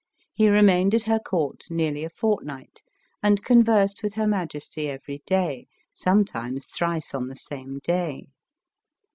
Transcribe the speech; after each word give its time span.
He 0.33 0.49
remained 0.49 0.95
at 0.95 1.03
her 1.03 1.19
court 1.19 1.65
nearly 1.69 2.03
a 2.03 2.09
fortnight, 2.09 2.81
and 3.21 3.45
conversed 3.45 4.01
with 4.01 4.15
her 4.15 4.25
majesty 4.25 4.89
every 4.89 5.21
day, 5.27 5.67
sometimes 5.93 6.65
thrice 6.65 7.13
on 7.13 7.27
the 7.27 7.35
same 7.35 7.77
day. 7.83 8.25